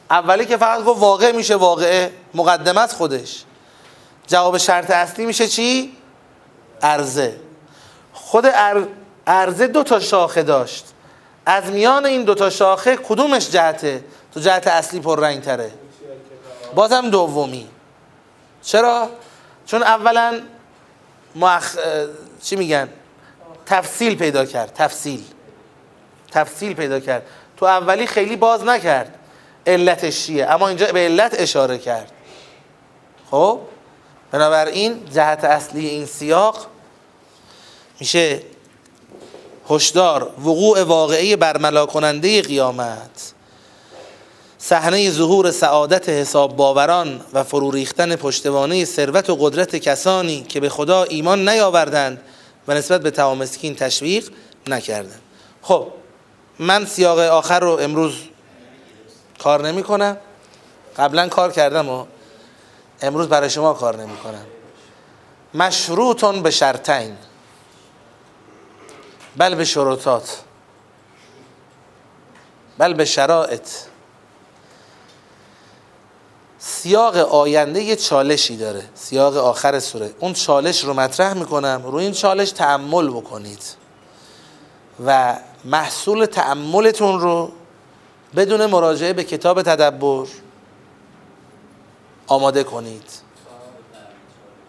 [0.09, 3.43] اولی که فقط گفت واقع میشه واقعه مقدمه از خودش.
[4.27, 5.97] جواب شرط اصلی میشه چی؟
[6.81, 7.39] ارزه
[8.13, 8.45] خود
[9.27, 10.85] ارزه دو تا شاخه داشت.
[11.45, 15.71] از میان این دو تا شاخه کدومش جهته تو جهت اصلی رنگ تره
[16.75, 17.67] بازم دومی.
[18.61, 19.09] چرا؟
[19.65, 20.41] چون اولا
[21.35, 21.77] مؤخ...
[22.43, 22.89] چی میگن؟
[23.65, 24.73] تفصیل پیدا کرد.
[24.73, 25.23] تفصیل.
[26.31, 27.25] تفصیل پیدا کرد.
[27.57, 29.15] تو اولی خیلی باز نکرد.
[29.67, 32.11] علتش چیه؟ اما اینجا به علت اشاره کرد.
[33.31, 33.59] خب؟
[34.31, 36.67] بنابراین جهت اصلی این سیاق
[37.99, 38.41] میشه
[39.69, 43.33] هشدار وقوع واقعی برملا کننده قیامت.
[44.61, 50.69] صحنه ظهور سعادت حساب باوران و فرو ریختن پشتوانه ثروت و قدرت کسانی که به
[50.69, 52.21] خدا ایمان نیاوردند
[52.67, 54.29] و نسبت به توامسکین تشویق
[54.67, 55.21] نکردند.
[55.61, 55.87] خب
[56.59, 58.13] من سیاق آخر رو امروز
[59.39, 60.17] کار نمی کنم
[60.97, 62.05] قبلا کار کردم و
[63.01, 64.45] امروز برای شما کار نمی کنم
[65.53, 67.17] مشروطون به شرطین.
[69.37, 70.37] بل به شروطات.
[72.77, 73.67] بل به شرایط.
[76.59, 78.83] سیاق آینده یه چالشی داره.
[78.95, 80.11] سیاق آخر سوره.
[80.19, 81.81] اون چالش رو مطرح می‌کنم.
[81.85, 83.63] روی این چالش تعمل بکنید.
[85.05, 87.51] و محصول تعملتون رو
[88.35, 90.27] بدون مراجعه به کتاب تدبر
[92.27, 93.03] آماده کنید.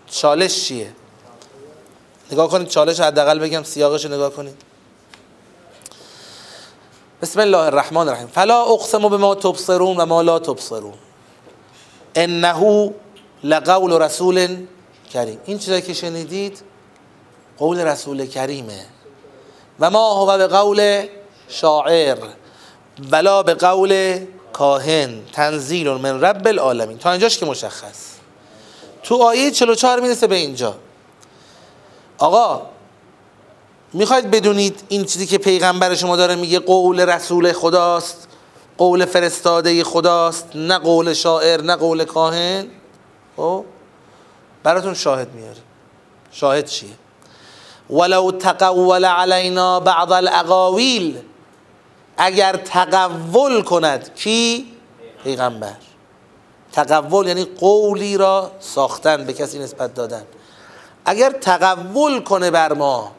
[0.07, 0.92] چالش چیه؟
[2.33, 4.62] نگاه کنید چالش حداقل بگم سیاقش رو نگاه کنید.
[7.22, 8.26] بسم الله الرحمن الرحیم.
[8.26, 10.94] فلا اقسم بما تبصرون و ما لا تبصرون.
[12.14, 12.92] انه
[13.44, 14.66] لقول رسول
[15.12, 15.38] کریم.
[15.44, 16.60] این چیزایی که شنیدید
[17.58, 18.86] قول رسول کریمه.
[19.80, 21.06] و ما هو به قول
[21.48, 22.18] شاعر
[23.10, 24.20] ولا به قول
[24.52, 26.98] کاهن تنزیل من رب العالمین.
[26.98, 28.10] تا اینجاش که مشخص.
[29.02, 30.74] تو آیه 44 می‌رسه به اینجا.
[32.18, 32.62] آقا
[33.92, 38.28] می‌خواید بدونید این چیزی که پیغمبر شما داره میگه قول رسول خداست؟
[38.80, 42.66] قول فرستاده خداست نه قول شاعر نه قول کاهن.
[43.36, 43.64] خب؟
[44.62, 45.56] براتون شاهد میاره
[46.32, 46.90] شاهد چیه؟
[47.90, 51.18] ولو تقول علینا بعض الاقاویل.
[52.16, 54.66] اگر تقول کند کی؟
[55.24, 55.76] پیغمبر.
[56.72, 60.22] تقول یعنی قولی را ساختن به کسی نسبت دادن.
[61.04, 63.12] اگر تقول کنه بر ما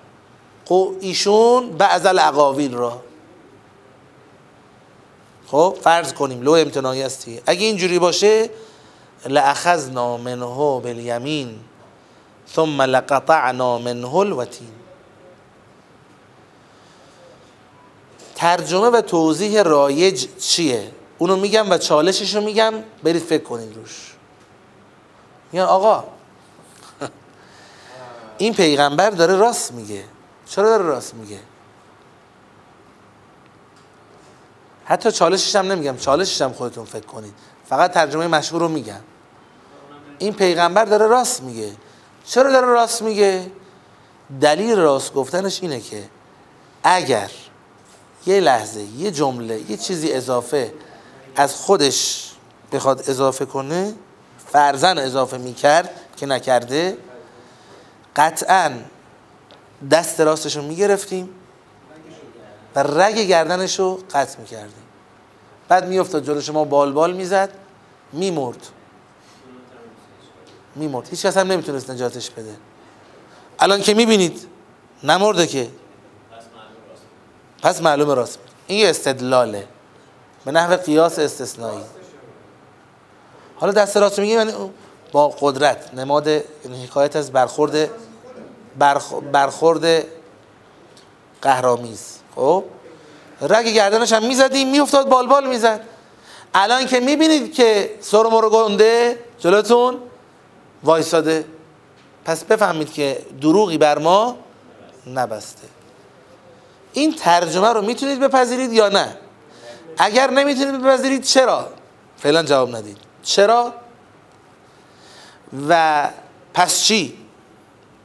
[1.02, 3.11] ایشون بعض الاقاویل را
[5.52, 7.42] خب فرض کنیم لو امتناعی هستی.
[7.46, 8.50] اگه اینجوری باشه
[9.26, 11.60] لاخذنا منه بالیمین
[12.56, 14.72] ثم لقطعنا منه الوتین.
[18.36, 24.14] ترجمه و توضیح رایج چیه؟ اونو میگم و چالششو میگم برید فکر کنید روش.
[25.52, 26.04] میگن آقا
[28.38, 30.04] این پیغمبر داره راست میگه.
[30.50, 31.40] چرا داره راست میگه؟
[34.92, 35.98] حتی چالشش هم نمیگم.
[35.98, 37.34] چالشش هم خودتون فکر کنید.
[37.70, 39.00] فقط ترجمه مشهور رو میگم.
[40.20, 41.72] این پیغمبر داره راست میگه.
[42.26, 43.52] چرا داره راست میگه؟
[44.42, 46.04] دلیل راست گفتنش اینه که
[46.84, 47.32] اگر
[48.26, 50.74] یه لحظه یه جمله یه چیزی اضافه
[51.36, 52.32] از خودش
[52.72, 53.94] بخواد اضافه کنه
[54.48, 56.98] فرزن اضافه می‌کرد که نکرده
[58.16, 58.72] قطعا
[59.92, 61.30] دست راستش رو می‌گرفتیم.
[62.76, 64.84] و رگ گردنش رو قطع می‌کردیم
[65.68, 67.50] بعد میافتاد جلو شما بال بال می‌زد
[68.14, 68.68] میمرد.
[70.76, 71.08] میمرد.
[71.10, 72.56] هیچ کس هم نمی‌تونست نجاتش بده.
[73.60, 74.48] الان که می‌بینید
[75.04, 75.70] نمرده که.
[77.64, 78.40] پس معلوم راست.
[78.68, 79.68] این یه استدلاله.
[80.46, 81.84] به نحو قیاس استثنایی.
[83.56, 84.54] حالا دست راست میگه یعنی
[85.12, 85.94] با قدرت.
[85.94, 87.90] نماد یعنی حکایت از برخورد
[89.32, 90.04] برخورد
[91.42, 92.21] قهرامیز.
[92.36, 92.64] خب؟
[93.42, 95.82] رگ گردنش هم می‌زدیم میافتاد بال بال می‌زد.
[96.54, 99.98] الان که می‌بینید که سر مرو گنده جلوتون
[100.84, 101.46] وایساده.
[102.26, 104.38] پس بفهمید که دروغی بر ما
[105.08, 105.68] نبسته.
[106.94, 109.18] این ترجمه رو می‌تونید بپذیرید یا نه؟
[109.98, 111.68] اگر نمی‌تونید بپذیرید چرا؟
[112.18, 112.98] فعلا جواب ندید.
[113.24, 113.74] چرا؟
[115.70, 116.10] و
[116.54, 117.18] پس چی؟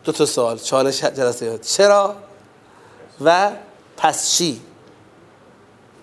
[0.04, 0.58] دو تا سوال.
[0.58, 2.14] چالش جلسه چرا؟
[3.24, 3.50] و
[3.96, 4.62] پس چی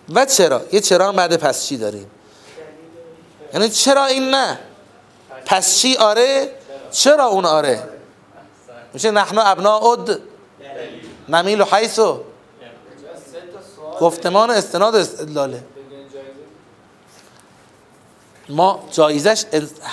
[0.10, 2.12] و چرا؟ یه چرا هم بعد پس چی داریم.
[3.54, 4.60] یعنی چرا این نه؟
[5.46, 6.52] پس چی آره؟
[6.92, 7.84] چرا اون آره؟
[8.94, 10.22] میشه نحنو ابنا اد
[11.30, 12.20] نمیل و حیثو
[14.00, 15.64] گفتمان استناد استدلاله
[18.50, 19.46] ما جایزش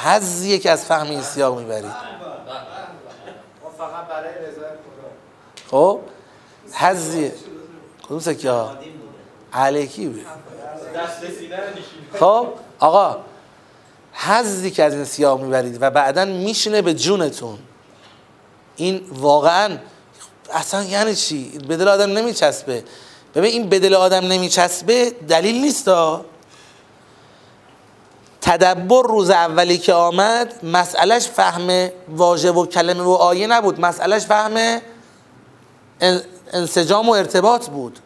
[0.05, 1.93] حزیه که از فهم این سیاق می‌برید
[5.71, 6.01] خب؟
[6.73, 7.33] حزیه
[8.11, 8.77] کدوم سکه ها.
[9.53, 10.27] علیکی بود
[12.21, 12.47] خب
[12.79, 13.17] آقا
[14.13, 17.59] حزی که از این سیاه می‌برید و بعدا میشینه به جونتون.
[18.77, 19.77] این واقعا
[20.53, 22.85] اصلا یعنی چی؟ به دل آدم نمیچسبه.
[23.35, 25.91] ببین این به دل آدم نمیچسبه دلیل نیست
[28.41, 33.81] تدبر روز اولی که آمد مسئلهش فهم واژه و کلمه و آیه نبود.
[33.81, 34.81] مسئلهش فهم
[36.53, 37.99] انسجام و ارتباط بود.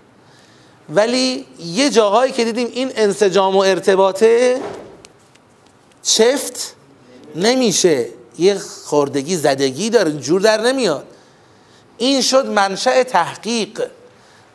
[0.88, 4.61] ولی یه جاهایی که دیدیم این انسجام و ارتباطه
[6.02, 6.76] چفت
[7.37, 8.07] نمیشه.
[8.38, 11.07] یه خوردگی زدگی داره جور در نمیاد.
[11.98, 13.83] این شد منشأ تحقیق.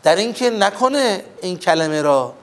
[0.04, 2.34] در اینکه نکنه این کلمه را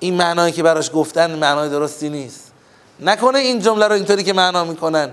[0.00, 2.52] این معنایی که براش گفتن معنای درستی نیست.
[3.00, 5.12] نکنه این جمله رو اینطوری که معنا می‌کنن.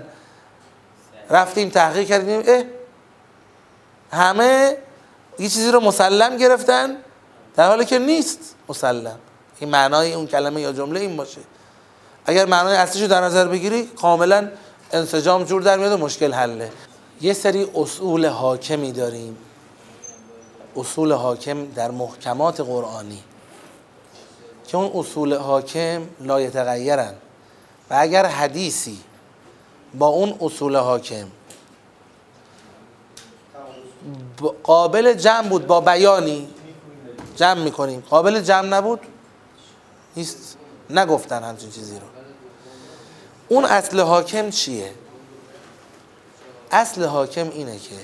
[1.30, 2.64] رفتیم تحقیق کردیم اه
[4.12, 4.76] همه
[5.42, 6.96] یه چیزی رو مسلم گرفتن؟
[7.56, 9.18] در حالی که نیست مسلم.
[9.60, 11.40] این معنای اون کلمه یا جمله این باشه.
[12.26, 14.48] اگر معنای اصلیشو در نظر بگیری کاملا
[14.92, 16.70] انسجام جور در میاد و مشکل حله.
[17.20, 19.36] یه سری اصول حاکمی داریم.
[20.76, 23.22] اصول حاکم در محکمات قرآنی.
[24.68, 27.14] که اون اصول حاکم لا یتغیرن.
[27.90, 28.98] و اگر حدیثی
[29.94, 31.26] با اون اصول حاکم
[34.62, 36.48] قابل جمع بود با بیانی.
[37.36, 38.00] جمع می‌کنیم.
[38.10, 39.00] قابل جمع نبود.
[40.16, 40.56] نیست
[40.90, 42.06] نگفتن همچین چیزی رو.
[43.48, 44.92] اون اصل حاکم چیه؟
[46.70, 47.94] اصل حاکم اینه که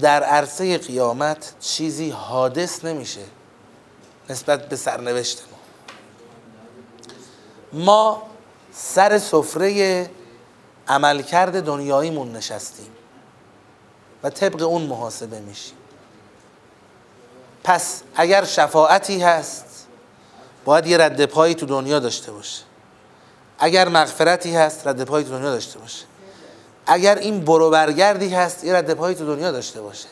[0.00, 3.20] در عرصه قیامت چیزی حادث نمیشه
[4.30, 5.58] نسبت به سرنوشت ما.
[7.72, 8.22] ما
[8.72, 10.10] سر سفره
[10.88, 12.95] عملکرد دنیاییمون نشستیم.
[14.22, 15.76] و طبق اون محاسبه میشیم
[17.64, 19.86] پس اگر شفاعتی هست
[20.64, 22.62] باید یه رد پایی تو دنیا داشته باشه.
[23.58, 26.04] اگر مغفرتی هست رد پایی تو دنیا داشته باشه.
[26.86, 30.08] اگر این برو برگردی هست یه رد پایی تو دنیا داشته باشه.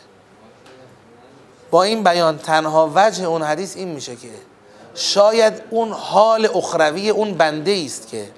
[1.70, 4.28] با این بیان تنها وجه اون حدیث این میشه که
[4.94, 8.30] شاید اون حال اخروی اون بنده است که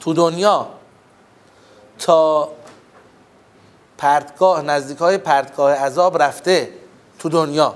[0.00, 0.68] تو دنیا
[1.98, 2.48] تا
[4.00, 6.68] پرتگاه نزدیک های پرتگاه عذاب رفته
[7.18, 7.74] تو دنیا.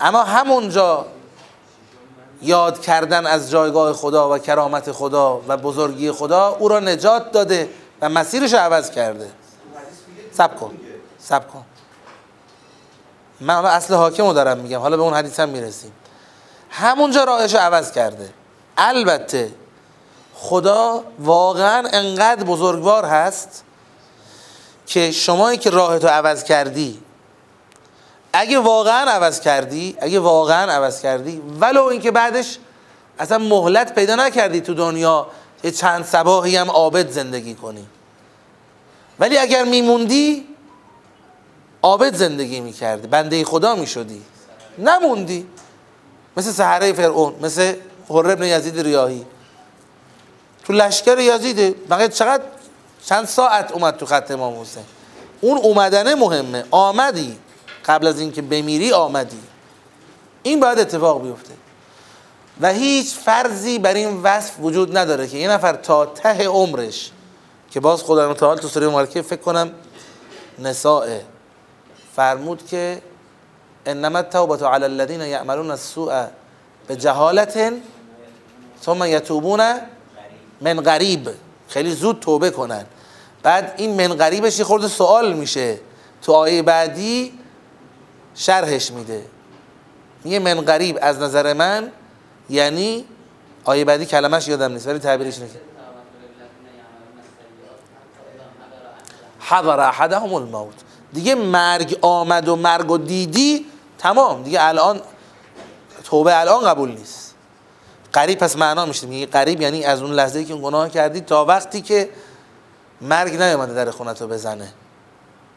[0.00, 1.06] اما همونجا
[2.42, 7.68] یاد کردن از جایگاه خدا و کرامت خدا و بزرگی خدا او را نجات داده
[8.00, 9.30] و مسیرش عوض کرده.
[10.32, 10.74] سب کن.
[11.18, 11.64] سب کن.
[13.40, 14.80] من حالا اصل حاکم رو دارم میگم.
[14.80, 15.92] حالا به اون حدیث هم می‌رسیم.
[16.70, 18.30] همونجا راهش عوض کرده.
[18.76, 19.52] البته
[20.34, 23.63] خدا واقعا انقدر بزرگوار هست
[24.86, 27.00] که شمایی که راهتو عوض کردی
[28.32, 32.58] اگه واقعا عوض کردی اگه واقعا عوض کردی ولو اینکه بعدش
[33.18, 35.26] اصلا مهلت پیدا نکردی تو دنیا
[35.64, 37.86] یه چند سباهی هم عابد زندگی کنی.
[39.18, 40.48] ولی اگر میموندی
[41.82, 44.22] عابد زندگی می‌کردی بنده خدا می‌شدی.
[44.78, 45.46] نموندی.
[46.36, 47.74] مثل سحره فرعون مثل
[48.08, 49.26] حر ابن یزید ریاهی.
[50.64, 51.70] تو لشکر یزیده.
[51.90, 52.42] بقیه چقدر
[53.04, 54.84] چند ساعت اومد تو خط امام حسین؟
[55.40, 56.64] اون اومدنه مهمه.
[56.70, 57.38] آمدی.
[57.86, 59.40] قبل از اینکه بمیری آمدی.
[60.42, 61.54] این باید اتفاق بیفته.
[62.60, 67.10] و هیچ فرضی بر این وصف وجود نداره که یه نفر تا ته عمرش
[67.70, 69.70] که باز خدا متعال تو سوره مبارکه فکر کنم
[70.58, 71.06] نساء
[72.16, 73.02] فرمود که
[73.86, 76.26] انما التوبه علی الذين يعملون السوء
[76.88, 77.72] بجهالت
[78.84, 79.60] ثم يتوبون
[80.60, 81.30] من غریب.
[81.68, 82.86] خیلی زود توبه کنن.
[83.44, 85.78] بعد این من غریبش یه خورده سوال میشه.
[86.22, 87.38] تو آیه بعدی
[88.34, 89.24] شرحش میده.
[90.24, 91.92] میگه من غریب از نظر من
[92.50, 93.04] یعنی
[93.64, 95.50] آیه بعدی کلمش یادم نیست ولی تعبیرش اینه
[99.40, 100.74] حضر احدهم الموت.
[101.12, 103.66] دیگه مرگ آمد و مرگ و دیدی
[103.98, 104.42] تمام.
[104.42, 105.00] دیگه الان
[106.04, 107.34] توبه الان قبول نیست.
[108.12, 109.06] قریب پس معنا میشه.
[109.06, 112.08] میگه قریب یعنی از اون لحظه که گناه کردی تا وقتی که
[113.04, 114.72] مرگ نیومده در خونت رو بزنه.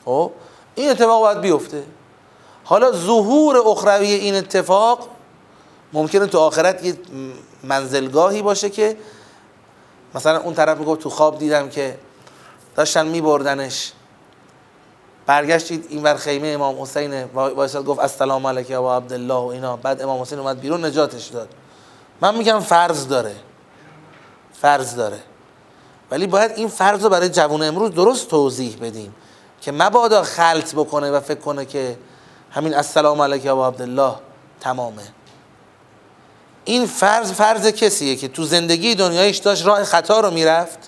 [0.05, 0.31] خب؟
[0.75, 1.83] این اتفاق باید بیفته.
[2.63, 5.09] حالا ظهور اخروی این اتفاق
[5.93, 6.97] ممکنه تو آخرت یه
[7.63, 8.97] منزلگاهی باشه که
[10.15, 11.97] مثلا اون طرف می‌گفت تو خواب دیدم که
[12.75, 13.91] داشتن میبردنش.
[15.25, 19.75] برگشتید این ور خیمه امام حسین وایساد گفت السلام علیک و عبدالله و اینا.
[19.75, 21.49] بعد امام حسین اومد بیرون نجاتش داد.
[22.21, 23.35] من میگم فرض داره.
[24.61, 25.19] فرض داره.
[26.11, 29.15] ولی باید این فرض رو برای جوان امروز درست توضیح بدیم
[29.61, 31.97] که مبادا خلط بکنه و فکر کنه که
[32.51, 34.15] همین السلام علیک و عبدالله
[34.59, 35.01] تمامه.
[36.65, 40.79] این فرض فرض کسیه که تو زندگی دنیایش داشت راه خطا رو می‌رفت.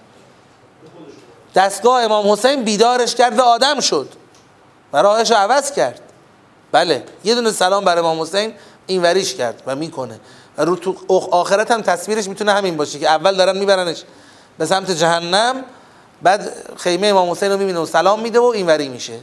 [1.56, 4.10] دستگاه امام حسین بیدارش کرد و آدم شد
[4.94, 6.02] و راهش رو عوض کرد.
[6.72, 8.54] بله یه دونه سلام بر امام حسین
[8.88, 10.20] این وریش کرد و می‌کنه.
[10.58, 10.96] و رو تو
[11.32, 14.04] آخرت هم تصویرش می‌تونه همین باشه که اول دارن میبرنش
[14.60, 15.56] به سمت جهنم
[16.22, 19.20] بعد خیمه امام حسین رو می‌بینه و سلام میده و این وری میشه.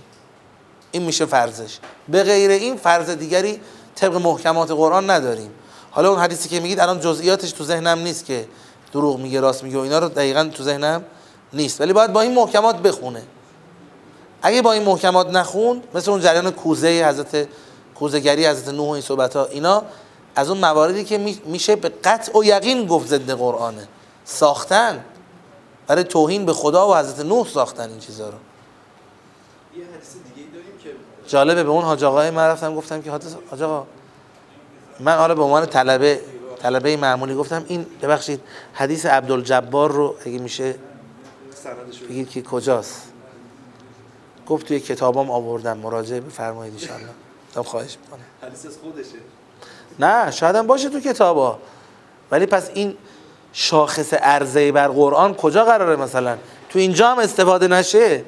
[0.90, 1.78] این میشه فرضش.
[2.08, 3.60] به غیر این فرض دیگری
[3.94, 5.50] طبق محکمات قرآن نداریم.
[5.90, 8.48] حالا اون حدیثی که میگید الان جزئیاتش تو ذهنم نیست که
[8.92, 11.04] دروغ میگه راست میگه و اینا رو دقیقا تو ذهنم
[11.52, 11.80] نیست.
[11.80, 13.22] ولی باید با این محکمات بخونه.
[14.42, 17.48] اگه با این محکمات نخوند مثل اون جریان کوزه حضرت
[17.94, 19.82] کوزگری حضرت نوح این صحبت ها اینا
[20.36, 23.88] از اون مواردی که میشه به قطع و یقین گفت ضد قرآنه.
[24.24, 25.04] ساختن.
[25.86, 28.38] برای توهین به خدا و حضرت نوح ساختن این چیزا رو.
[29.76, 30.90] یه حدیث دیگه داریم که
[31.26, 33.86] جالبه به اون حاج آقای من رفتم گفتم که حاج آقا
[35.00, 36.20] من حالا به عنوان طلبه
[36.58, 38.40] طلبه معمولی گفتم این ببخشید
[38.72, 40.74] حدیث عبدالجبار رو اگه میشه
[42.08, 43.02] بگید که کجاست؟
[44.46, 49.18] گفت توی کتابام آوردم مراجعه بفرمایید ان شاء الله خواهش می‌کنه حدیث از خودشه.
[49.98, 51.58] نه شاید هم باشه تو کتابا.
[52.30, 52.96] ولی پس این
[53.58, 56.36] شاخص عرضه بر قرآن کجا قراره مثلا؟
[56.68, 58.24] تو اینجا هم استفاده نشه؟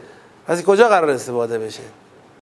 [0.46, 1.82] پس کجا قرار استفاده بشه؟